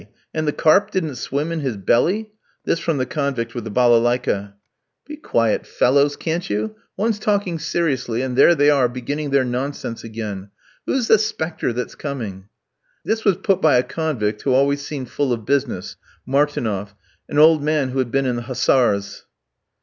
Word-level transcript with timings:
And 0.33 0.47
the 0.47 0.51
carp 0.51 0.89
didn't 0.89 1.17
swim 1.17 1.51
in 1.51 1.59
his 1.59 1.77
belly?" 1.77 2.31
this 2.65 2.79
from 2.79 2.97
the 2.97 3.05
convict 3.05 3.53
with 3.53 3.65
the 3.65 3.69
balalaïka. 3.69 4.53
"Be 5.05 5.15
quiet, 5.15 5.67
fellows, 5.67 6.15
can't 6.15 6.49
you 6.49 6.73
one's 6.97 7.19
talking 7.19 7.59
seriously, 7.59 8.23
and 8.23 8.35
there 8.35 8.55
they 8.55 8.71
are 8.71 8.89
beginning 8.89 9.29
their 9.29 9.45
nonsense 9.45 10.03
again. 10.03 10.49
Who's 10.87 11.07
the 11.07 11.17
'spector 11.19 11.71
that's 11.71 11.93
coming?" 11.93 12.45
This 13.05 13.23
was 13.23 13.37
put 13.37 13.61
by 13.61 13.75
a 13.77 13.83
convict 13.83 14.41
who 14.41 14.55
always 14.55 14.81
seemed 14.81 15.11
full 15.11 15.31
of 15.31 15.45
business, 15.45 15.97
Martinof, 16.27 16.95
an 17.29 17.37
old 17.37 17.61
man 17.61 17.89
who 17.89 17.99
had 17.99 18.09
been 18.09 18.25
in 18.25 18.37
the 18.37 18.41
Hussars. 18.41 19.27